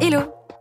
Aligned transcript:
Hello. 0.00 0.43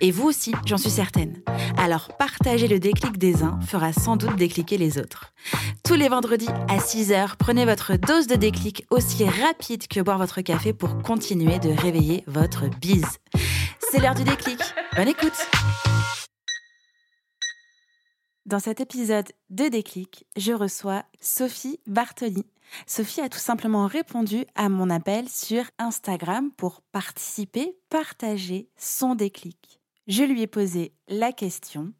Et 0.00 0.10
vous 0.10 0.24
aussi, 0.24 0.52
j'en 0.66 0.76
suis 0.76 0.90
certaine. 0.90 1.42
Alors 1.78 2.08
partager 2.16 2.68
le 2.68 2.78
déclic 2.78 3.18
des 3.18 3.42
uns 3.42 3.58
fera 3.60 3.92
sans 3.92 4.16
doute 4.16 4.36
décliquer 4.36 4.78
les 4.78 4.98
autres. 4.98 5.32
Tous 5.84 5.94
les 5.94 6.08
vendredis 6.08 6.48
à 6.68 6.78
6h, 6.78 7.36
prenez 7.38 7.64
votre 7.64 7.96
dose 7.96 8.26
de 8.26 8.36
déclic 8.36 8.86
aussi 8.90 9.24
rapide 9.24 9.86
que 9.86 10.00
boire 10.00 10.18
votre 10.18 10.40
café 10.40 10.72
pour 10.72 11.02
continuer 11.02 11.58
de 11.58 11.70
réveiller 11.70 12.24
votre 12.26 12.68
bise. 12.80 13.18
C'est 13.90 14.00
l'heure 14.00 14.14
du 14.14 14.24
déclic. 14.24 14.58
Bonne 14.96 15.08
écoute 15.08 15.48
Dans 18.46 18.58
cet 18.58 18.80
épisode 18.80 19.28
de 19.50 19.68
déclic, 19.68 20.26
je 20.36 20.52
reçois 20.52 21.04
Sophie 21.20 21.80
Bartoli. 21.86 22.44
Sophie 22.86 23.20
a 23.20 23.28
tout 23.28 23.38
simplement 23.38 23.86
répondu 23.86 24.44
à 24.54 24.68
mon 24.68 24.90
appel 24.90 25.28
sur 25.28 25.64
Instagram 25.78 26.50
pour 26.56 26.82
participer, 26.92 27.76
partager 27.88 28.68
son 28.76 29.14
déclic 29.14 29.80
je 30.06 30.22
lui 30.22 30.42
ai 30.42 30.46
posé 30.46 30.92
la 31.08 31.32
question 31.32 31.92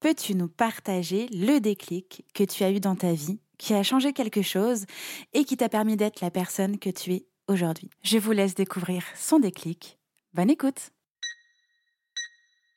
Peux-tu 0.00 0.34
nous 0.34 0.48
partager 0.48 1.26
le 1.30 1.58
déclic 1.58 2.24
que 2.32 2.42
tu 2.42 2.64
as 2.64 2.70
eu 2.70 2.80
dans 2.80 2.96
ta 2.96 3.12
vie, 3.12 3.38
qui 3.58 3.74
a 3.74 3.82
changé 3.82 4.14
quelque 4.14 4.40
chose 4.40 4.86
et 5.34 5.44
qui 5.44 5.58
t'a 5.58 5.68
permis 5.68 5.96
d'être 5.96 6.22
la 6.22 6.30
personne 6.30 6.78
que 6.78 6.88
tu 6.88 7.12
es 7.12 7.26
aujourd'hui? 7.48 7.90
Je 8.02 8.16
vous 8.16 8.32
laisse 8.32 8.54
découvrir 8.54 9.04
son 9.14 9.38
déclic. 9.38 9.98
Bonne 10.32 10.48
écoute 10.48 10.90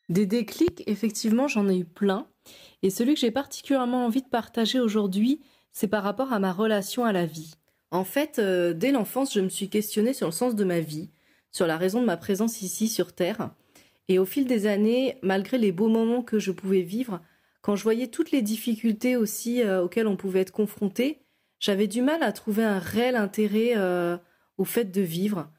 Des 0.09 0.25
déclics, 0.25 0.83
effectivement, 0.85 1.47
j'en 1.47 1.69
ai 1.69 1.77
eu 1.77 1.85
plein. 1.85 2.27
Et 2.81 2.89
celui 2.89 3.13
que 3.13 3.21
j'ai 3.21 3.31
particulièrement 3.31 4.05
envie 4.05 4.21
de 4.21 4.27
partager 4.27 4.81
aujourd'hui, 4.81 5.39
c'est 5.71 5.87
par 5.87 6.03
rapport 6.03 6.33
à 6.33 6.39
ma 6.39 6.51
relation 6.51 7.05
à 7.05 7.13
la 7.13 7.25
vie. 7.25 7.53
En 7.91 8.03
fait, 8.03 8.37
euh, 8.39 8.73
dès 8.73 8.91
l'enfance, 8.91 9.33
je 9.33 9.39
me 9.39 9.49
suis 9.49 9.69
questionnée 9.69 10.13
sur 10.13 10.27
le 10.27 10.33
sens 10.33 10.55
de 10.55 10.63
ma 10.65 10.81
vie, 10.81 11.09
sur 11.51 11.67
la 11.67 11.77
raison 11.77 12.01
de 12.01 12.05
ma 12.05 12.17
présence 12.17 12.61
ici 12.61 12.89
sur 12.89 13.13
Terre. 13.13 13.51
Et 14.09 14.19
au 14.19 14.25
fil 14.25 14.45
des 14.45 14.65
années, 14.67 15.17
malgré 15.21 15.57
les 15.57 15.71
beaux 15.71 15.87
moments 15.87 16.23
que 16.23 16.39
je 16.39 16.51
pouvais 16.51 16.81
vivre, 16.81 17.21
quand 17.61 17.75
je 17.77 17.83
voyais 17.83 18.07
toutes 18.07 18.31
les 18.31 18.41
difficultés 18.41 19.15
aussi 19.15 19.63
euh, 19.63 19.83
auxquelles 19.83 20.07
on 20.07 20.17
pouvait 20.17 20.41
être 20.41 20.51
confronté, 20.51 21.19
j'avais 21.59 21.87
du 21.87 22.01
mal 22.01 22.21
à 22.21 22.33
trouver 22.33 22.63
un 22.63 22.79
réel 22.79 23.15
intérêt 23.15 23.73
euh, 23.77 24.17
au 24.57 24.65
fait 24.65 24.85
de 24.85 25.01
vivre. 25.01 25.49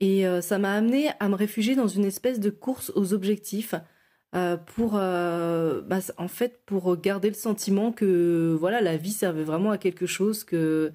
Et 0.00 0.26
euh, 0.26 0.40
ça 0.40 0.58
m'a 0.58 0.74
amené 0.74 1.10
à 1.20 1.28
me 1.28 1.36
réfugier 1.36 1.76
dans 1.76 1.86
une 1.86 2.04
espèce 2.04 2.40
de 2.40 2.50
course 2.50 2.90
aux 2.96 3.14
objectifs 3.14 3.74
pour, 4.66 4.92
bah, 4.92 5.98
en 6.16 6.28
fait, 6.28 6.64
pour 6.64 6.96
garder 6.96 7.28
le 7.28 7.34
sentiment 7.34 7.92
que 7.92 8.56
voilà, 8.58 8.80
la 8.80 8.96
vie 8.96 9.12
servait 9.12 9.44
vraiment 9.44 9.72
à 9.72 9.76
quelque 9.76 10.06
chose, 10.06 10.42
que 10.42 10.90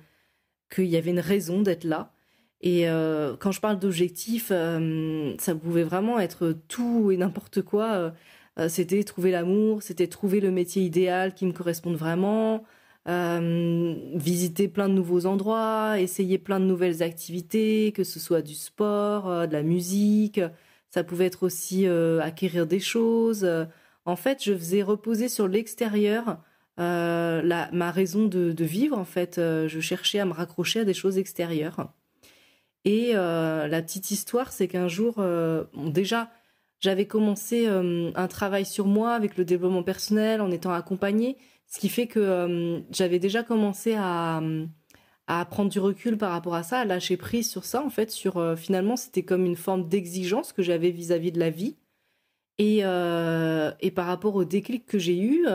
qu'il 0.73 0.85
y 0.85 0.97
avait 0.97 1.11
une 1.11 1.19
raison 1.19 1.61
d'être 1.61 1.83
là. 1.83 2.16
Et 2.61 2.89
euh, 2.89 3.35
quand 3.37 3.51
je 3.51 3.61
parle 3.61 3.79
d'objectifs, 3.79 4.49
euh, 4.51 5.35
ça 5.39 5.53
pouvait 5.55 5.83
vraiment 5.83 6.19
être 6.19 6.55
tout 6.67 7.11
et 7.11 7.17
n'importe 7.17 7.61
quoi. 7.61 8.13
Euh, 8.59 8.69
c'était 8.69 9.03
trouver 9.03 9.31
l'amour, 9.31 9.83
c'était 9.83 10.07
trouver 10.07 10.39
le 10.39 10.51
métier 10.51 10.83
idéal 10.83 11.33
qui 11.35 11.45
me 11.45 11.53
corresponde 11.53 11.95
vraiment, 11.95 12.63
visiter 13.05 14.67
plein 14.67 14.89
de 14.89 14.93
nouveaux 14.93 15.25
endroits, 15.27 15.99
essayer 15.99 16.37
plein 16.37 16.59
de 16.59 16.65
nouvelles 16.65 17.03
activités, 17.03 17.93
que 17.93 18.03
ce 18.03 18.19
soit 18.19 18.41
du 18.41 18.55
sport, 18.55 19.47
de 19.47 19.53
la 19.53 19.63
musique. 19.63 20.41
Ça 20.89 21.03
pouvait 21.03 21.25
être 21.27 21.43
aussi 21.43 21.87
acquérir 21.87 22.67
des 22.67 22.79
choses. 22.79 23.47
En 24.05 24.15
fait, 24.15 24.43
je 24.43 24.53
faisais 24.53 24.81
reposer 24.83 25.29
sur 25.29 25.47
l'extérieur 25.47 26.39
ma 26.77 27.91
raison 27.91 28.25
de, 28.27 28.51
de, 28.51 28.65
vivre. 28.65 28.97
En 28.97 29.05
fait, 29.05 29.35
je 29.37 29.79
cherchais 29.79 30.19
à 30.19 30.25
me 30.25 30.33
raccrocher 30.33 30.81
à 30.81 30.85
des 30.85 30.93
choses 30.95 31.17
extérieures. 31.17 31.93
Et 32.85 33.11
euh, 33.15 33.67
la 33.67 33.81
petite 33.81 34.11
histoire, 34.11 34.51
c'est 34.51 34.67
qu'un 34.67 34.87
jour, 34.87 35.15
euh, 35.17 35.65
déjà, 35.75 36.29
j'avais 36.79 37.05
commencé 37.05 37.67
euh, 37.67 38.11
un 38.15 38.27
travail 38.27 38.65
sur 38.65 38.87
moi 38.87 39.13
avec 39.13 39.37
le 39.37 39.45
développement 39.45 39.83
personnel 39.83 40.41
en 40.41 40.51
étant 40.51 40.71
accompagnée, 40.71 41.37
ce 41.67 41.79
qui 41.79 41.89
fait 41.89 42.07
que 42.07 42.81
j'avais 42.91 43.19
déjà 43.19 43.43
commencé 43.43 43.95
à, 43.97 44.41
à 45.27 45.43
prendre 45.43 45.69
du 45.69 45.79
recul 45.79 46.17
par 46.17 46.31
rapport 46.31 46.55
à 46.55 46.63
ça, 46.63 46.79
à 46.79 46.85
lâcher 46.85 47.17
prise 47.17 47.49
sur 47.49 47.65
ça, 47.65 47.83
en 47.83 47.89
fait, 47.89 48.09
sur 48.09 48.57
finalement, 48.57 48.95
c'était 48.95 49.23
comme 49.23 49.45
une 49.45 49.57
forme 49.57 49.89
d'exigence 49.89 50.53
que 50.53 50.63
j'avais 50.63 50.91
vis-à-vis 50.91 51.33
de 51.33 51.39
la 51.39 51.49
vie. 51.49 51.75
Et, 52.57 52.77
et 52.77 53.91
par 53.91 54.05
rapport 54.05 54.35
au 54.35 54.45
déclic 54.45 54.85
que 54.85 54.97
j'ai 54.97 55.19
eu, 55.19 55.45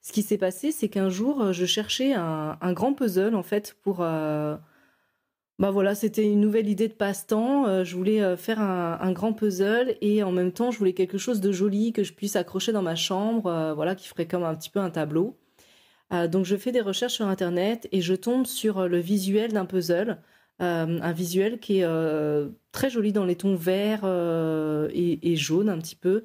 ce 0.00 0.10
qui 0.10 0.22
s'est 0.22 0.38
passé, 0.38 0.72
c'est 0.72 0.88
qu'un 0.88 1.08
jour, 1.08 1.52
je 1.52 1.66
cherchais 1.66 2.14
un, 2.14 2.58
un, 2.60 2.72
grand 2.72 2.92
puzzle, 2.92 3.36
en 3.36 3.44
fait, 3.44 3.76
pour 3.84 4.04
bah 5.60 5.70
voilà, 5.70 5.94
c'était 5.94 6.24
une 6.24 6.40
nouvelle 6.40 6.68
idée 6.68 6.88
de 6.88 6.94
passe-temps. 6.94 7.66
Euh, 7.68 7.84
je 7.84 7.94
voulais 7.94 8.20
euh, 8.20 8.36
faire 8.36 8.60
un, 8.60 9.12
grand 9.12 9.32
puzzle 9.32 9.96
et 10.00 10.24
en 10.24 10.32
même 10.32 10.50
temps, 10.52 10.72
je 10.72 10.78
voulais 10.78 10.94
quelque 10.94 11.16
chose 11.16 11.40
de 11.40 11.52
joli 11.52 11.92
que 11.92 12.02
je 12.02 12.12
puisse 12.12 12.34
accrocher 12.34 12.72
dans 12.72 12.82
ma 12.82 12.96
chambre, 12.96 13.46
euh, 13.46 13.72
voilà, 13.72 13.94
qui 13.94 14.08
ferait 14.08 14.26
comme 14.26 14.42
un 14.42 14.54
petit 14.56 14.70
peu 14.70 14.80
un 14.80 14.90
tableau. 14.90 15.38
donc 16.30 16.44
je 16.44 16.56
fais 16.56 16.72
des 16.72 16.80
recherches 16.80 17.14
sur 17.14 17.26
internet 17.28 17.88
et 17.92 18.00
je 18.00 18.14
tombe 18.14 18.46
sur 18.46 18.88
le 18.88 18.98
visuel 18.98 19.52
d'un 19.52 19.66
puzzle, 19.66 20.18
un 20.60 21.12
visuel 21.12 21.58
qui 21.60 21.80
est 21.80 21.86
très 22.72 22.90
joli 22.90 23.12
dans 23.12 23.24
les 23.24 23.36
tons 23.36 23.56
verts 23.56 24.04
et, 24.92 25.32
et 25.32 25.36
jaune 25.36 25.68
un 25.68 25.78
petit 25.78 25.96
peu, 25.96 26.24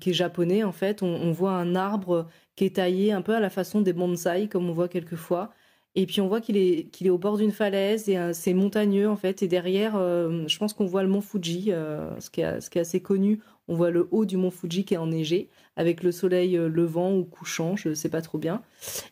qui 0.00 0.10
est 0.10 0.14
japonais 0.14 0.62
en 0.64 0.72
fait. 0.72 1.02
On, 1.02 1.06
on, 1.08 1.32
voit 1.32 1.52
un 1.52 1.74
arbre 1.74 2.28
qui 2.56 2.64
est 2.64 2.76
taillé 2.76 3.12
un 3.12 3.22
peu 3.22 3.34
à 3.34 3.40
la 3.40 3.50
façon 3.50 3.80
des 3.80 3.92
bonsaïs 3.92 4.48
comme 4.48 4.68
on 4.68 4.72
voit 4.72 4.88
quelquefois. 4.88 5.52
Et 5.94 6.06
puis 6.06 6.22
on 6.22 6.28
voit 6.28 6.40
qu'il 6.40 6.56
est, 6.56 6.84
qu'il 6.90 7.06
est 7.06 7.10
au 7.10 7.18
bord 7.18 7.36
d'une 7.36 7.52
falaise 7.52 8.08
et 8.08 8.16
euh, 8.16 8.32
c'est 8.32 8.54
montagneux 8.54 9.08
en 9.08 9.16
fait. 9.16 9.42
Et 9.42 9.48
derrière, 9.48 9.96
euh, 9.96 10.46
je 10.46 10.58
pense 10.58 10.72
qu'on 10.72 10.86
voit 10.86 11.02
le 11.02 11.08
mont 11.08 11.20
Fuji, 11.20 11.66
euh, 11.68 12.18
ce, 12.18 12.30
qui 12.30 12.40
est, 12.40 12.60
ce 12.62 12.70
qui 12.70 12.78
est 12.78 12.80
assez 12.80 13.00
connu. 13.02 13.40
On 13.68 13.74
voit 13.74 13.90
le 13.90 14.08
haut 14.10 14.24
du 14.24 14.38
mont 14.38 14.50
Fuji 14.50 14.84
qui 14.84 14.94
est 14.94 14.98
enneigé 14.98 15.50
avec 15.76 16.02
le 16.02 16.10
soleil 16.10 16.56
levant 16.56 17.14
ou 17.14 17.24
couchant, 17.24 17.76
je 17.76 17.90
ne 17.90 17.94
sais 17.94 18.08
pas 18.08 18.22
trop 18.22 18.38
bien. 18.38 18.62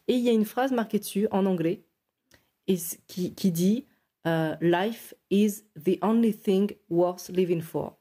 Et 0.08 0.14
il 0.14 0.20
y 0.20 0.28
a 0.28 0.32
une 0.32 0.44
phrase 0.44 0.72
marquée 0.72 0.98
dessus 0.98 1.28
en 1.30 1.46
anglais 1.46 1.82
qui, 2.66 3.34
qui 3.34 3.50
dit 3.50 3.86
Life 4.24 5.14
is 5.30 5.62
the 5.82 5.98
only 6.02 6.36
thing 6.36 6.72
worth 6.88 7.30
living 7.30 7.60
for. 7.60 7.98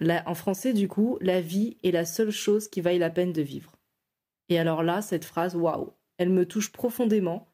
en 0.00 0.34
français, 0.34 0.72
du 0.72 0.88
coup, 0.88 1.18
la 1.20 1.40
vie 1.40 1.76
est 1.82 1.92
la 1.92 2.04
seule 2.04 2.30
chose 2.30 2.68
qui 2.68 2.80
vaille 2.80 2.98
la 2.98 3.10
peine 3.10 3.32
de 3.32 3.42
vivre. 3.42 3.72
Et 4.48 4.58
alors 4.58 4.82
là, 4.82 5.02
cette 5.02 5.24
phrase, 5.24 5.54
waouh, 5.54 5.92
elle 6.18 6.30
me 6.30 6.46
touche 6.46 6.72
profondément 6.72 7.48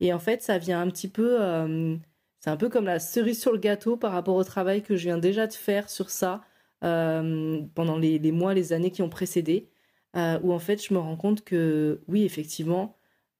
et 0.00 0.12
en 0.12 0.18
fait, 0.18 0.42
ça 0.42 0.58
vient 0.58 0.80
un 0.80 0.88
petit 0.88 1.08
peu. 1.08 1.40
Euh, 1.40 1.96
c'est 2.40 2.50
un 2.50 2.56
peu 2.56 2.68
comme 2.68 2.84
la 2.84 2.98
cerise 2.98 3.40
sur 3.40 3.52
le 3.52 3.58
gâteau 3.58 3.96
par 3.96 4.12
rapport 4.12 4.36
au 4.36 4.44
travail 4.44 4.82
que 4.82 4.96
je 4.96 5.04
viens 5.04 5.18
déjà 5.18 5.46
de 5.46 5.52
faire 5.52 5.88
sur 5.88 6.10
ça 6.10 6.42
euh, 6.84 7.62
pendant 7.74 7.98
les, 7.98 8.18
mois, 8.32 8.54
les 8.54 8.72
années 8.72 8.90
qui 8.90 9.02
ont 9.02 9.08
précédé, 9.08 9.68
euh, 10.16 10.38
où 10.42 10.52
en 10.52 10.58
fait, 10.58 10.84
je 10.84 10.94
me 10.94 10.98
rends 10.98 11.16
compte 11.16 11.42
que 11.44 12.02
oui, 12.08 12.24
effectivement, 12.24 12.96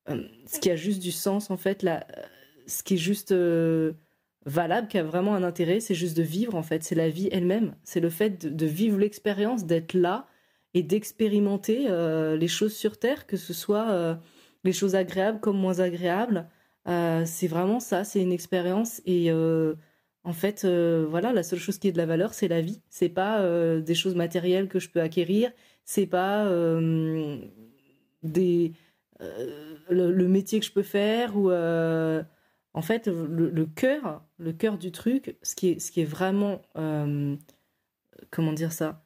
ce 0.08 0.60
qui 0.60 0.70
a 0.70 0.76
juste 0.76 1.02
du 1.02 1.12
sens, 1.12 1.50
en 1.50 1.56
fait, 1.56 1.82
là, 1.82 2.06
ce 2.66 2.82
qui 2.82 2.94
est 2.94 2.98
juste 2.98 3.34
valable, 4.44 4.88
qui 4.88 4.98
a 4.98 5.02
vraiment 5.02 5.34
un 5.34 5.42
intérêt, 5.42 5.80
c'est 5.80 5.94
juste 5.94 6.16
de 6.16 6.22
vivre, 6.22 6.54
en 6.54 6.62
fait. 6.62 6.84
C'est 6.84 6.94
la 6.94 7.08
vie 7.08 7.28
elle-même. 7.32 7.74
C'est 7.82 8.00
le 8.00 8.10
fait 8.10 8.46
de 8.46 8.66
vivre 8.66 8.98
l'expérience, 8.98 9.66
d'être 9.66 9.94
là 9.94 10.26
et 10.74 10.82
d'expérimenter 10.82 11.88
les 12.38 12.48
choses 12.48 12.74
sur 12.74 12.98
Terre, 12.98 13.26
que 13.26 13.36
ce 13.36 13.52
soit 13.52 14.18
les 14.66 14.72
choses 14.72 14.94
agréables 14.94 15.40
comme 15.40 15.56
moins 15.56 15.78
agréables. 15.80 16.46
Euh, 16.88 17.24
c'est 17.26 17.48
vraiment 17.48 17.80
ça, 17.80 18.04
c'est 18.04 18.20
une 18.22 18.32
expérience 18.32 19.00
et 19.06 19.30
euh, 19.30 19.74
en 20.24 20.32
fait, 20.32 20.64
euh, 20.64 21.06
voilà, 21.08 21.32
la 21.32 21.42
seule 21.42 21.58
chose 21.58 21.78
qui 21.78 21.88
est 21.88 21.92
de 21.92 21.98
la 21.98 22.06
valeur, 22.06 22.34
c'est 22.34 22.48
la 22.48 22.60
vie. 22.60 22.82
C'est 22.90 23.08
pas 23.08 23.42
des 23.80 23.94
choses 23.94 24.14
matérielles 24.14 24.68
que 24.68 24.78
je 24.78 24.90
peux 24.90 25.00
acquérir, 25.00 25.50
c'est 25.84 26.06
pas 26.06 26.48
des 28.22 28.72
le, 29.88 30.26
métier 30.26 30.60
que 30.60 30.66
je 30.66 30.72
peux 30.72 30.82
faire 30.82 31.36
ou 31.36 31.50
en 31.50 32.82
fait 32.82 33.06
le, 33.08 33.66
cœur, 33.66 34.22
le 34.38 34.52
cœur 34.52 34.78
du 34.78 34.92
truc, 34.92 35.36
ce 35.42 35.54
qui 35.54 35.70
est 35.70 36.04
vraiment 36.04 36.60
comment 38.30 38.52
dire 38.52 38.72
ça, 38.72 39.02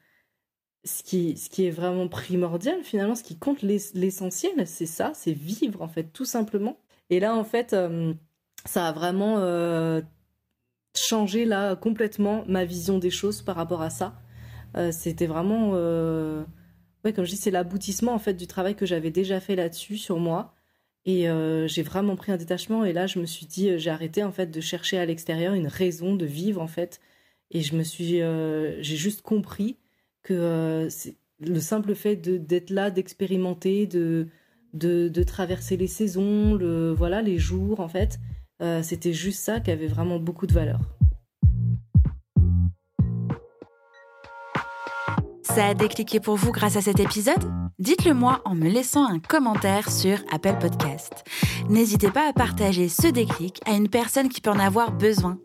ce 0.83 1.03
qui, 1.03 1.37
ce 1.37 1.49
qui 1.49 1.65
est 1.65 1.71
vraiment 1.71 2.07
primordial, 2.07 2.79
finalement, 2.83 3.15
ce 3.15 3.23
qui 3.23 3.37
compte 3.37 3.61
l'essentiel, 3.61 4.65
c'est 4.65 4.85
ça, 4.85 5.11
c'est 5.13 5.33
vivre, 5.33 5.81
en 5.81 5.87
fait, 5.87 6.05
tout 6.05 6.25
simplement. 6.25 6.79
Et 7.09 7.19
là, 7.19 7.35
en 7.35 7.43
fait, 7.43 7.73
euh, 7.73 8.13
ça 8.65 8.87
a 8.87 8.91
vraiment 8.91 9.37
euh, 9.39 10.01
changé, 10.95 11.45
là, 11.45 11.75
complètement 11.75 12.43
ma 12.47 12.65
vision 12.65 12.97
des 12.97 13.11
choses 13.11 13.41
par 13.41 13.55
rapport 13.55 13.81
à 13.81 13.89
ça. 13.89 14.15
Euh, 14.77 14.91
c'était 14.91 15.27
vraiment... 15.27 15.71
ouais, 17.05 17.13
comme 17.13 17.25
je 17.25 17.31
dis, 17.31 17.37
c'est 17.37 17.51
l'aboutissement, 17.51 18.13
en 18.13 18.19
fait, 18.19 18.33
du 18.33 18.47
travail 18.47 18.75
que 18.75 18.85
j'avais 18.85 19.11
déjà 19.11 19.39
fait 19.39 19.55
là-dessus, 19.55 19.97
sur 19.97 20.19
moi. 20.19 20.55
Et 21.05 21.27
j'ai 21.67 21.83
vraiment 21.83 22.15
pris 22.15 22.31
un 22.31 22.37
détachement. 22.37 22.85
Et 22.85 22.93
là, 22.93 23.07
je 23.07 23.19
me 23.19 23.25
suis 23.25 23.45
dit, 23.45 23.77
j'ai 23.77 23.89
arrêté, 23.91 24.23
en 24.23 24.31
fait, 24.31 24.47
de 24.47 24.61
chercher 24.61 24.97
à 24.97 25.05
l'extérieur 25.05 25.53
une 25.53 25.67
raison 25.67 26.15
de 26.15 26.25
vivre, 26.25 26.61
en 26.61 26.67
fait. 26.67 26.99
Et 27.51 27.61
je 27.61 27.75
me 27.75 27.83
suis... 27.83 28.19
j'ai 28.83 28.95
juste 28.95 29.21
compris 29.21 29.77
que 30.23 30.33
euh, 30.33 30.89
le 31.39 31.59
simple 31.59 31.95
fait 31.95 32.15
d'être 32.15 32.69
là, 32.69 32.91
d'expérimenter, 32.91 33.87
de, 33.87 34.27
de, 34.73 35.23
traverser 35.23 35.77
les 35.77 35.87
saisons, 35.87 36.53
le, 36.55 36.91
voilà, 36.91 37.21
les 37.21 37.37
jours, 37.37 37.79
en 37.79 37.87
fait, 37.87 38.19
euh, 38.61 38.83
c'était 38.83 39.13
juste 39.13 39.39
ça 39.41 39.59
qui 39.59 39.71
avait 39.71 39.87
vraiment 39.87 40.19
beaucoup 40.19 40.47
de 40.47 40.53
valeur. 40.53 40.79
Ça 45.41 45.67
a 45.67 45.73
décliqué 45.73 46.21
pour 46.21 46.37
vous 46.37 46.53
grâce 46.53 46.77
à 46.77 46.81
cet 46.81 47.01
épisode? 47.01 47.51
Dites-le 47.77 48.13
moi 48.13 48.41
en 48.45 48.55
me 48.55 48.69
laissant 48.69 49.05
un 49.05 49.19
commentaire 49.19 49.91
sur 49.91 50.17
Apple 50.31 50.55
Podcast. 50.61 51.25
N'hésitez 51.67 52.09
pas 52.09 52.29
à 52.29 52.31
partager 52.31 52.87
ce 52.87 53.07
déclic 53.07 53.59
à 53.65 53.71
une 53.71 53.89
personne 53.89 54.29
qui 54.29 54.39
peut 54.39 54.51
en 54.51 54.59
avoir 54.59 54.93
besoin. 54.93 55.39